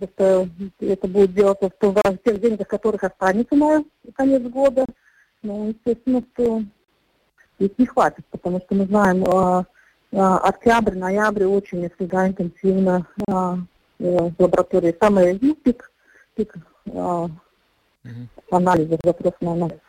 [0.00, 0.48] просто
[0.80, 3.84] это будет делаться в тех деньгах, которых останется на
[4.14, 4.86] конец года.
[5.42, 6.62] Ну, естественно, что
[7.58, 9.64] их не хватит, потому что мы знаем, э,
[10.12, 13.32] э, октябрь, ноябрь очень всегда интенсивно э,
[13.98, 14.96] в лаборатории.
[15.00, 15.90] Самый пик,
[16.34, 16.54] пик
[16.86, 17.26] э,
[18.50, 19.80] анализов, запрос на анализ.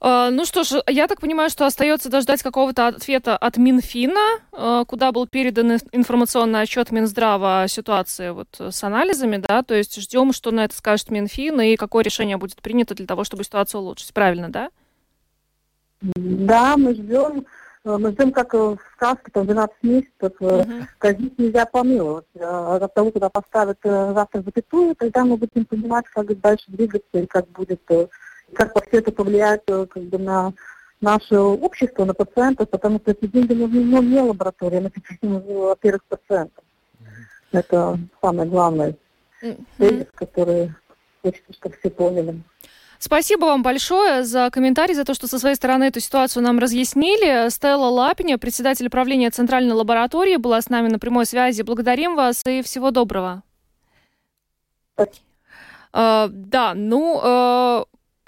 [0.00, 4.84] А, ну что ж, я так понимаю, что остается дождать какого-то ответа от Минфина, а,
[4.84, 10.32] куда был передан информационный отчет Минздрава о ситуации вот с анализами, да, то есть ждем,
[10.32, 14.12] что на это скажет Минфин и какое решение будет принято для того, чтобы ситуацию улучшить,
[14.12, 14.70] правильно, да?
[16.02, 17.46] Да, мы ждем,
[17.84, 20.84] мы ждем, как в сказке, там 12 месяцев, uh-huh.
[20.98, 22.26] казнить нельзя помиловать.
[22.38, 27.26] От того, куда поставят э, завтра запятую, тогда мы будем понимать, как дальше двигаться и
[27.26, 28.08] как будет э,
[28.54, 30.52] как все это повлияет э, как бы, на
[31.00, 36.64] наше общество, на пациентов, потому что эти деньги нужны ну, не лаборатории, а во-первых, пациентам.
[37.52, 38.94] Это самое главное,
[39.42, 40.08] mm-hmm.
[40.14, 40.72] который
[41.22, 42.42] хочется, чтобы все поняли.
[42.98, 47.50] Спасибо вам большое за комментарий, за то, что со своей стороны эту ситуацию нам разъяснили.
[47.50, 51.62] Стелла Лапиня, председатель правления Центральной лаборатории, была с нами на прямой связи.
[51.62, 53.42] Благодарим вас и всего доброго.
[54.94, 55.26] Спасибо.
[55.92, 57.86] Uh, да, ну, uh,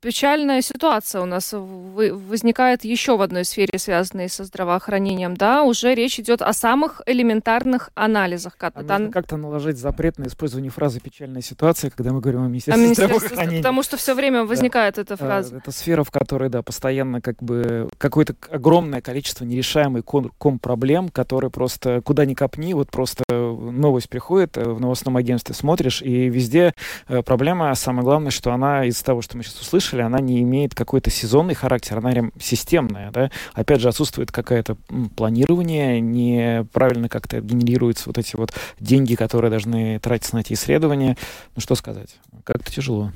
[0.00, 5.36] печальная ситуация у нас возникает еще в одной сфере, связанной со здравоохранением.
[5.36, 8.56] Да, уже речь идет о самых элементарных анализах.
[8.60, 12.82] А нужно как-то наложить запрет на использование фразы «печальная ситуация», когда мы говорим о Министерстве,
[12.82, 13.62] о министерстве здравоохранения.
[13.62, 15.02] Потому что все время возникает да.
[15.02, 15.56] эта фраза.
[15.56, 21.50] Это сфера, в которой, да, постоянно как бы какое-то огромное количество нерешаемых ком проблем, которые
[21.50, 26.74] просто куда ни копни, вот просто новость приходит э, в новостном агентстве, смотришь, и везде
[27.08, 30.42] э, проблема, самое главное, что она из того, что мы сейчас услышали, услышали, она не
[30.42, 33.30] имеет какой-то сезонный характер, она прям системная, да.
[33.54, 34.76] Опять же, отсутствует какое-то
[35.16, 41.16] планирование, неправильно как-то генерируются вот эти вот деньги, которые должны тратиться на эти исследования.
[41.54, 43.12] Ну, что сказать, как-то тяжело.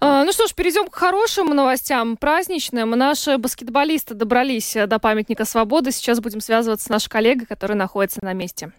[0.00, 2.90] А, ну что ж, перейдем к хорошим новостям, праздничным.
[2.90, 5.92] Наши баскетболисты добрались до памятника свободы.
[5.92, 8.72] Сейчас будем связываться с нашей коллегой, которая находится на месте.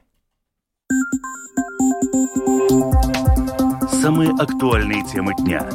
[4.02, 5.67] Самые актуальные темы дня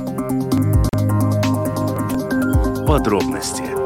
[2.93, 3.82] подробности.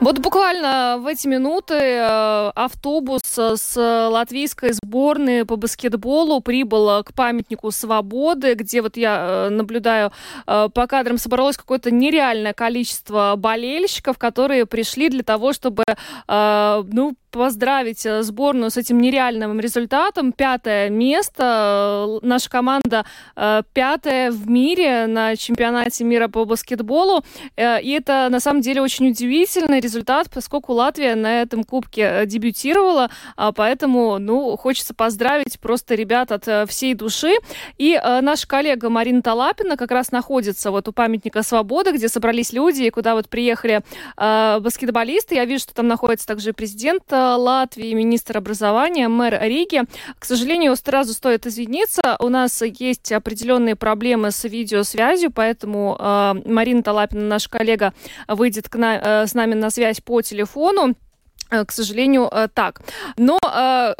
[0.00, 7.72] Вот буквально в эти минуты э, автобус с латвийской сборной по баскетболу прибыл к памятнику
[7.72, 10.12] свободы, где вот я э, наблюдаю
[10.46, 15.82] э, по кадрам собралось какое-то нереальное количество болельщиков, которые пришли для того, чтобы
[16.28, 20.32] ну поздравить э, сборную с этим нереальным результатом.
[20.32, 22.18] Пятое место.
[22.22, 23.04] Наша команда
[23.36, 27.24] э, пятая в мире на чемпионате мира по баскетболу.
[27.56, 33.10] Э, и это на самом деле очень удивительный результат, поскольку Латвия на этом кубке дебютировала.
[33.36, 37.34] А поэтому, ну, хочется поздравить просто ребят от всей души.
[37.78, 42.82] И наша коллега Марина Талапина как раз находится вот у памятника Свободы, где собрались люди,
[42.82, 43.82] и куда вот приехали
[44.16, 45.36] баскетболисты.
[45.36, 49.82] Я вижу, что там находится также президент Латвии, министр образования, мэр Риги.
[50.18, 56.82] К сожалению, сразу стоит извиниться, у нас есть определенные проблемы с видеосвязью, поэтому э, Марина
[56.82, 57.94] Талапина, наш коллега,
[58.26, 60.94] выйдет к на, э, с нами на связь по телефону.
[61.50, 62.80] Э, к сожалению, э, так.
[63.16, 63.94] Но Э,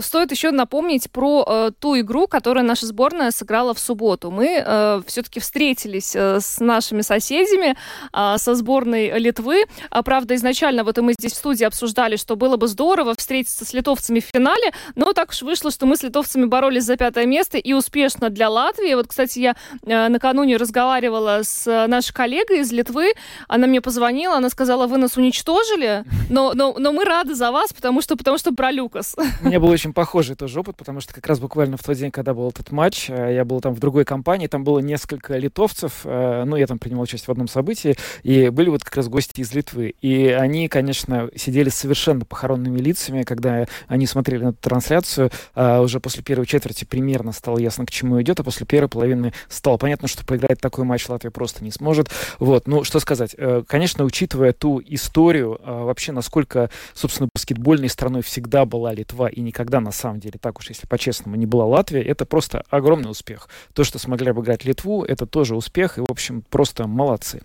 [0.00, 4.30] стоит еще напомнить про э, ту игру, которую наша сборная сыграла в субботу.
[4.30, 7.76] Мы э, все-таки встретились э, с нашими соседями,
[8.12, 9.64] э, со сборной Литвы.
[9.90, 13.64] А, правда, изначально вот и мы здесь в студии обсуждали, что было бы здорово встретиться
[13.64, 17.26] с литовцами в финале, но так уж вышло, что мы с литовцами боролись за пятое
[17.26, 18.94] место и успешно для Латвии.
[18.94, 23.14] Вот, кстати, я э, накануне разговаривала с нашей коллегой из Литвы.
[23.48, 27.72] Она мне позвонила, она сказала, вы нас уничтожили, но, но, но мы рады за вас,
[27.72, 29.16] потому что, потому что про Люкас.
[29.64, 32.50] Был очень похожий тоже опыт, потому что как раз буквально в тот день, когда был
[32.50, 36.56] этот матч, э, я был там в другой компании, там было несколько литовцев, э, ну,
[36.56, 39.94] я там принимал участие в одном событии, и были вот как раз гости из Литвы.
[40.02, 45.30] И они, конечно, сидели с совершенно похоронными лицами, когда они смотрели на трансляцию.
[45.54, 49.32] А уже после первой четверти примерно стало ясно, к чему идет, а после первой половины
[49.48, 52.10] стало понятно, что поиграть такой матч Латвия просто не сможет.
[52.38, 53.34] Вот, ну, что сказать.
[53.38, 59.53] Э, конечно, учитывая ту историю, вообще, насколько, собственно, баскетбольной страной всегда была Литва, и не
[59.54, 63.48] никогда на самом деле, так уж если по-честному, не была Латвия, это просто огромный успех.
[63.72, 67.40] То, что смогли обыграть Литву, это тоже успех, и, в общем, просто молодцы.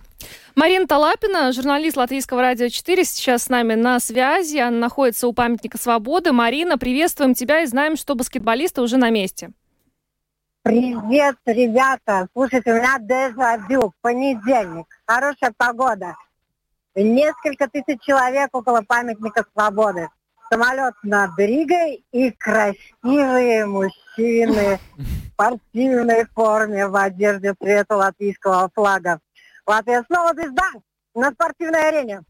[0.56, 4.58] Марина Талапина, журналист Латвийского радио 4, сейчас с нами на связи.
[4.58, 6.32] Она находится у памятника свободы.
[6.32, 9.50] Марина, приветствуем тебя и знаем, что баскетболисты уже на месте.
[10.62, 12.26] Привет, ребята.
[12.32, 13.92] Слушайте, у меня дежавю.
[14.02, 14.86] Понедельник.
[15.06, 16.16] Хорошая погода.
[16.94, 20.08] Несколько тысяч человек около памятника свободы.
[20.52, 29.20] Самолет над Ригой и красивые мужчины в спортивной форме в одежде цвета латвийского флага.
[29.66, 30.64] Латвия снова звезда
[31.14, 32.22] на спортивной арене.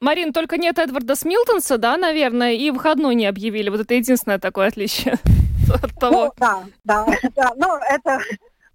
[0.00, 3.70] Марин, только нет Эдварда Смилтонса, да, наверное, и выходной не объявили.
[3.70, 5.14] Вот это единственное такое отличие
[5.82, 6.24] от того.
[6.24, 7.52] Ну, да, да, да.
[7.56, 8.18] Ну, это,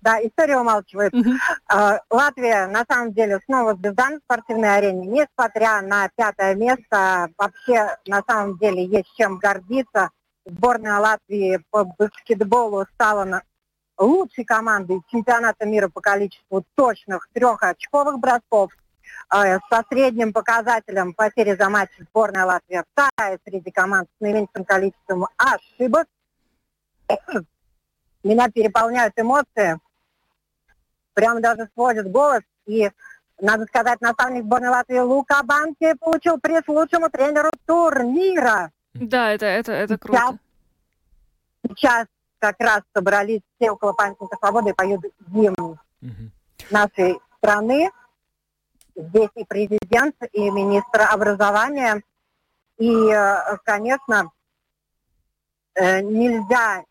[0.02, 1.14] да, история умалчивает.
[1.14, 5.08] Uh, Латвия, на самом деле, снова звезда на спортивной арене.
[5.08, 10.12] Несмотря на пятое место, вообще, на самом деле, есть чем гордиться.
[10.46, 13.44] Сборная Латвии по баскетболу стала на
[13.98, 18.72] лучшей командой чемпионата мира по количеству точных трехочковых бросков.
[19.34, 25.28] Э, со средним показателем потери за матч сборная Латвия вторая среди команд с наименьшим количеством
[25.38, 26.08] ошибок.
[28.24, 29.80] Меня переполняют эмоции,
[31.18, 32.42] прям даже сводит голос.
[32.68, 32.92] И,
[33.42, 38.72] надо сказать, наставник сборной Латвии Лука Банки получил приз лучшему тренеру турнира.
[38.94, 40.38] Да, это, это, это круто.
[41.64, 42.08] Сейчас, сейчас
[42.38, 46.32] как раз собрались все около памятника свободы и поют гимн Мгм.
[46.70, 47.90] нашей страны.
[48.96, 52.04] Здесь и президент, и министр образования.
[52.78, 54.30] И, э, конечно,
[55.80, 56.84] нельзя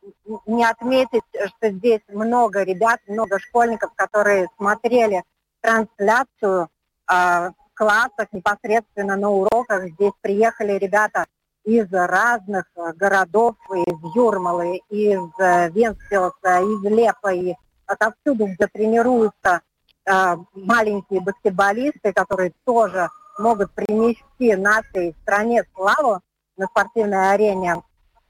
[0.46, 5.24] не отметить, что здесь много ребят, много школьников, которые смотрели
[5.60, 6.68] трансляцию э,
[7.08, 9.88] в классах непосредственно на уроках.
[9.88, 11.26] Здесь приехали ребята
[11.64, 17.54] из разных э, городов, из Юрмалы, из э, Венспилса, из Лепа, и
[17.86, 19.62] отовсюду, где тренируются
[20.04, 23.08] э, маленькие баскетболисты, которые тоже
[23.38, 26.20] могут принести нашей стране славу
[26.56, 27.82] на спортивной арене.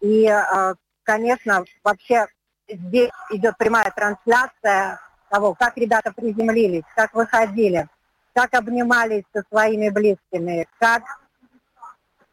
[0.07, 2.27] И, э, конечно, вообще
[2.69, 7.89] здесь идет прямая трансляция того, как ребята приземлились, как выходили,
[8.33, 11.03] как обнимались со своими близкими, как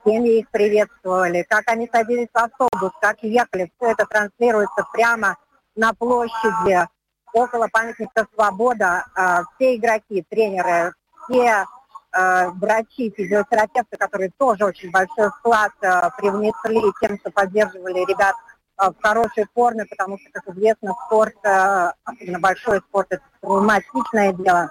[0.06, 3.72] семьи их приветствовали, как они садились в автобус, как ехали.
[3.78, 5.38] Все это транслируется прямо
[5.76, 6.88] на площади
[7.34, 9.06] около памятника Свобода.
[9.16, 10.94] А, Все игроки, тренеры,
[11.24, 11.66] все э,
[12.14, 18.36] врачи, физиотерапевты, которые тоже очень большой вклад э, привнесли тем, что поддерживали ребят
[18.78, 24.34] э, в хорошей форме, потому что, как известно, спорт, э, особенно большой спорт, это травматичное
[24.34, 24.70] дело.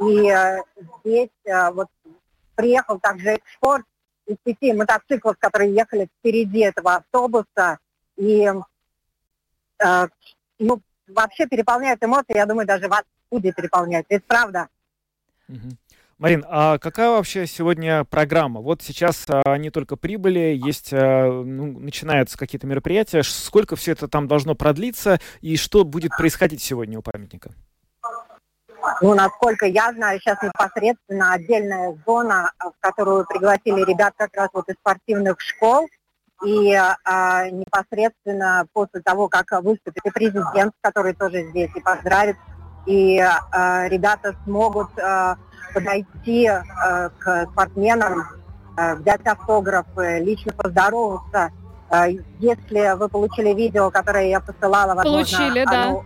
[0.00, 0.62] И э,
[1.00, 1.88] здесь э, вот
[2.54, 3.86] приехал также экспорт
[4.26, 7.78] из пяти мотоциклов, которые ехали впереди этого автобуса.
[8.16, 8.52] И
[9.78, 10.06] э,
[10.58, 14.06] ну, вообще переполняют эмоции, я думаю, даже вас будет переполнять.
[14.08, 14.68] Ведь правда.
[15.48, 15.78] Мгм.
[16.18, 18.62] Марин, а какая вообще сегодня программа?
[18.62, 23.22] Вот сейчас а, они только прибыли, есть, а, ну, начинаются какие-то мероприятия.
[23.22, 27.50] Сколько все это там должно продлиться и что будет происходить сегодня у памятника?
[29.02, 34.48] Ну, насколько я знаю, сейчас непосредственно отдельная зона, а, в которую пригласили ребят как раз
[34.54, 35.86] вот из спортивных школ.
[36.46, 42.36] И а, непосредственно после того, как выступит и президент, который тоже здесь и поздравит,
[42.86, 45.36] и а, ребята смогут а,
[45.76, 48.24] подойти а, к спортсменам,
[48.76, 51.50] а, взять автографы, лично поздороваться.
[51.90, 55.82] А, если вы получили видео, которое я посылала, возможно, Получили, да.
[55.84, 56.04] оно-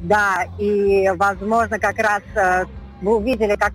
[0.00, 2.66] да, и, возможно, как раз э,
[3.02, 3.72] вы увидели, как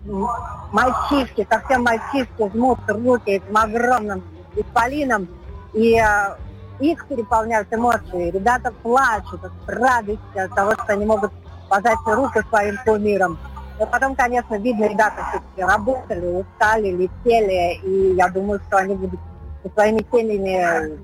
[0.71, 4.23] мальчишки, совсем мальчишки жмут руки этим огромным
[4.55, 5.27] исполином,
[5.73, 6.35] и э,
[6.79, 8.31] их переполняют эмоции.
[8.31, 11.31] Ребята плачут от радости, от того, что они могут
[11.69, 13.37] пожать руку своим кумирам.
[13.79, 19.19] Но потом, конечно, видно, ребята все-таки работали, устали, летели, и я думаю, что они будут
[19.63, 20.99] со своими семьями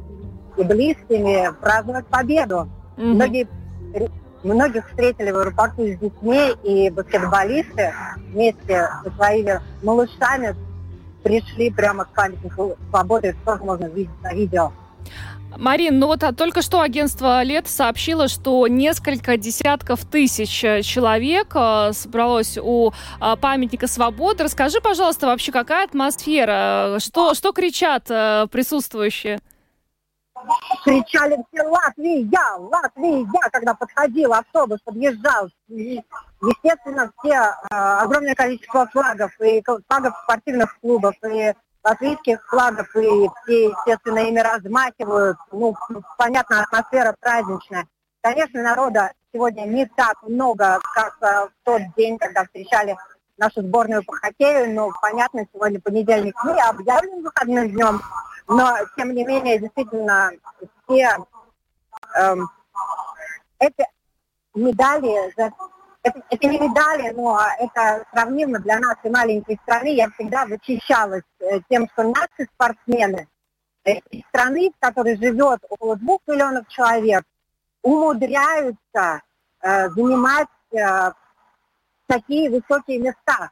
[0.57, 2.69] и близкими праздновать победу.
[2.97, 3.13] Мгм.
[3.15, 3.47] Многие,
[4.43, 7.93] многих встретили в аэропорту с детьми, и баскетболисты
[8.27, 10.55] вместе со своими малышами
[11.23, 13.35] пришли прямо к памятнику свободы.
[13.45, 14.71] Тоже можно видеть на видео.
[15.59, 21.51] Марин, ну вот а, только что агентство Лет сообщило, что несколько десятков тысяч э, человек
[21.53, 24.45] э, собралось у э, памятника свободы.
[24.45, 26.95] Расскажи, пожалуйста, вообще какая атмосфера?
[26.99, 29.39] Что, что кричат присутствующие?
[30.85, 32.29] кричали все «Латвия!
[32.57, 35.49] Латвия!», когда подходил автобус, подъезжал.
[35.67, 36.01] И,
[36.41, 41.53] естественно, все, огромное количество флагов, и флагов спортивных клубов, и
[41.83, 45.37] латвийских флагов, и все, естественно, ими размахивают.
[45.51, 45.75] Ну,
[46.17, 47.87] понятно, атмосфера праздничная.
[48.21, 52.97] Конечно, народа сегодня не так много, как э, в тот день, когда встречали
[53.37, 58.01] нашу сборную по хоккею, но понятно, сегодня понедельник не объявлен выходным днем,
[58.47, 60.31] но тем не менее, действительно,
[60.85, 61.17] все
[62.15, 62.49] эм,
[63.59, 63.87] эти
[64.53, 65.31] медали,
[66.03, 69.95] это, это не медали, но это сравнимо для нас и маленькой страны.
[69.95, 73.27] Я всегда восхищалась э, тем, что наши спортсмены
[73.85, 77.23] из страны, в которой живет около двух миллионов человек,
[77.81, 79.21] умудряются
[79.61, 81.11] э, занимать э,
[82.07, 83.51] такие высокие места.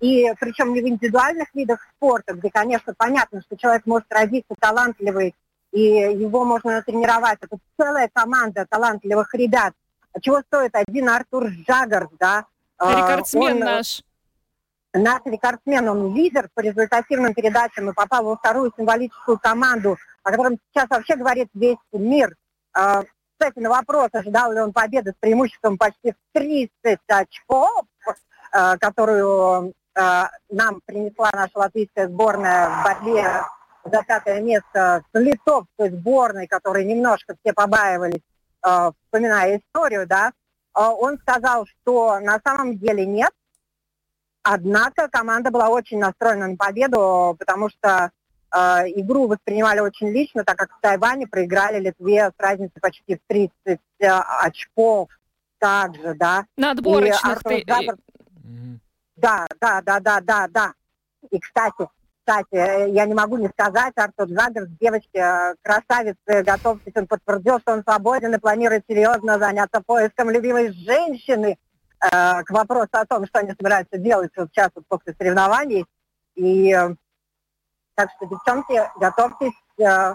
[0.00, 5.34] И причем не в индивидуальных видах спорта, где, конечно, понятно, что человек может родиться талантливый,
[5.70, 7.38] и его можно тренировать.
[7.40, 9.74] Это целая команда талантливых ребят.
[10.14, 12.46] А чего стоит один Артур Жагард, да?
[12.78, 14.02] А, рекордсмен он, наш.
[14.92, 20.58] Наш рекордсмен, он лидер по результативным передачам и попал во вторую символическую команду, о котором
[20.70, 22.34] сейчас вообще говорит весь мир.
[22.74, 23.02] А,
[23.38, 26.70] кстати, на вопрос, ожидал ли он победы с преимуществом почти в 30
[27.08, 27.86] очков,
[28.80, 33.42] которую нам принесла наша латвийская сборная в борьбе
[33.84, 38.31] за пятое место с литовской сборной, которой немножко все побаивались, э,
[38.62, 40.32] вспоминая историю, да,
[40.76, 43.32] э, он сказал, что на самом деле нет,
[44.42, 48.10] однако команда была очень настроена на победу, потому что
[48.54, 48.58] э,
[48.96, 53.52] игру воспринимали очень лично, так как в Тайване проиграли Литве с разницей почти в 30
[53.66, 53.78] э,
[54.40, 55.08] очков
[55.58, 56.46] также, да.
[56.56, 57.42] На отборочных.
[57.44, 57.64] ты...
[57.66, 57.96] Загор...
[59.16, 60.74] Да, да, да, да, да, да.
[61.30, 61.86] И, кстати,
[62.24, 67.58] кстати, э, я не могу не сказать, Артур Жагер, девочки, э, красавицы, готовьтесь, он подтвердил,
[67.58, 71.58] что он свободен и планирует серьезно заняться поиском любимой женщины
[72.00, 75.84] э, к вопросу о том, что они собираются делать вот сейчас вот после соревнований.
[76.36, 76.94] И э,
[77.96, 79.58] так что, девчонки, готовьтесь.
[79.78, 80.14] Э,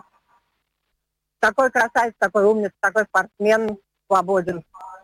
[1.39, 3.78] такой красавец, такой умница, такой спортсмен
[4.08, 4.64] свободен.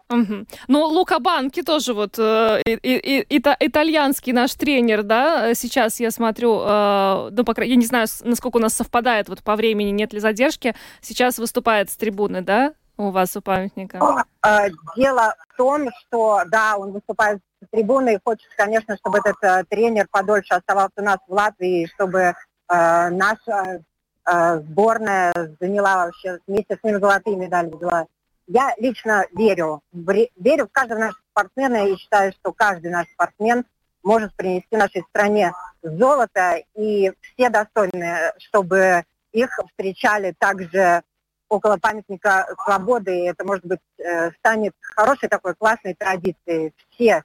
[0.09, 0.45] Угу.
[0.67, 6.11] Ну, Лука Банки тоже вот э, и, и, и, итальянский наш тренер, да, сейчас я
[6.11, 10.13] смотрю, э, ну, по я не знаю, насколько у нас совпадает вот по времени, нет
[10.13, 14.25] ли задержки, сейчас выступает с трибуны, да, у вас у памятника?
[14.45, 19.37] Э, дело в том, что, да, он выступает с трибуны, и хочется, конечно, чтобы этот
[19.41, 22.33] э, тренер подольше оставался у нас в Латвии, чтобы э,
[22.69, 23.81] наша
[24.25, 28.05] э, сборная заняла вообще вместе с ним золотые медали взяла.
[28.53, 33.65] Я лично верю, верю в каждого нашего спортсмена и считаю, что каждый наш спортсмен
[34.03, 41.01] может принести нашей стране золото, и все достойны, чтобы их встречали также
[41.49, 43.21] около памятника свободы.
[43.21, 46.75] И это, может быть, э, станет хорошей такой классной традицией.
[46.91, 47.23] Все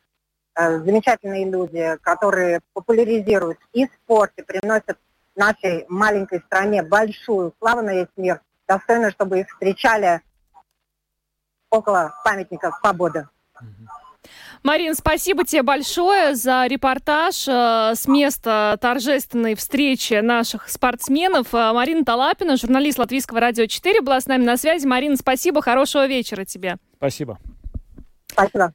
[0.54, 4.98] э, замечательные люди, которые популяризируют и спорт, и приносят
[5.36, 10.22] нашей маленькой стране большую славу на весь мир, достойно, чтобы их встречали
[11.70, 13.28] около памятника свободы.
[14.62, 21.54] Марин, спасибо тебе большое за репортаж э, с места торжественной встречи наших спортсменов.
[21.54, 24.84] Э, Марина Талапина, журналист Латвийского радио 4, была с нами на связи.
[24.84, 26.76] Марина, спасибо, хорошего вечера тебе.
[26.96, 27.38] Спасибо.
[28.26, 28.74] Спасибо.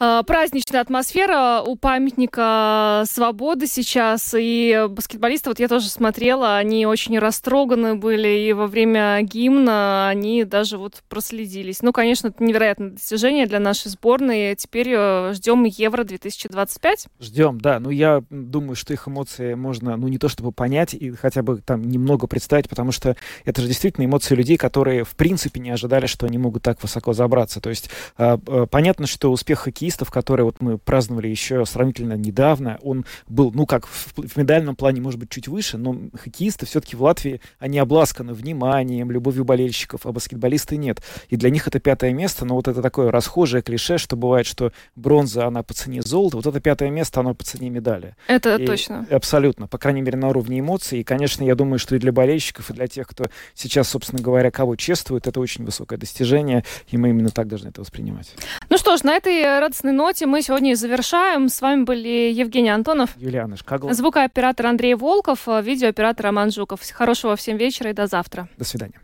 [0.00, 4.34] Э, праздничная атмосфера у памятника свободы сейчас.
[4.36, 8.28] И баскетболисты, вот я тоже смотрела, они очень растроганы были.
[8.28, 11.82] И во время гимна они даже вот проследились.
[11.82, 14.56] Ну, конечно, это невероятное достижение для нашей сборной.
[14.56, 17.06] Теперь э, ждем Евро-2025.
[17.20, 17.78] Ждем, да.
[17.78, 21.58] Ну, я думаю, что их эмоции можно, ну, не то чтобы понять и хотя бы
[21.58, 26.06] там немного представить, потому что это же действительно эмоции людей, которые в принципе не ожидали,
[26.06, 27.60] что они могут так высоко забраться.
[27.60, 28.36] То есть э,
[28.70, 32.78] понятно, что успех хоккея хоккеистов, которые вот мы праздновали еще сравнительно недавно.
[32.82, 36.96] Он был, ну как, в, в медальном плане, может быть, чуть выше, но хоккеисты все-таки
[36.96, 41.02] в Латвии, они обласканы вниманием, любовью болельщиков, а баскетболисты нет.
[41.28, 44.72] И для них это пятое место, но вот это такое расхожее клише, что бывает, что
[44.96, 48.16] бронза, она по цене золота, вот это пятое место, оно по цене медали.
[48.26, 49.06] Это и точно.
[49.10, 51.00] Абсолютно, по крайней мере, на уровне эмоций.
[51.00, 53.24] И, конечно, я думаю, что и для болельщиков, и для тех, кто
[53.54, 57.80] сейчас, собственно говоря, кого чествует, это очень высокое достижение, и мы именно так должны это
[57.80, 58.34] воспринимать.
[58.70, 61.48] Ну что ж, на этой радостной ноте мы сегодня завершаем.
[61.48, 66.80] С вами были Евгений Антонов, Юлиана Шкагл, звукооператор Андрей Волков, видеооператор Роман Жуков.
[66.92, 68.48] Хорошего всем вечера и до завтра.
[68.56, 69.00] До свидания.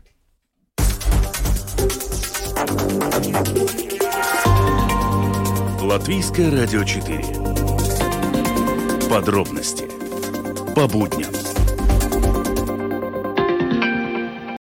[5.81, 7.23] Латвийское радио 4.
[9.09, 9.85] Подробности
[10.73, 11.40] по будням.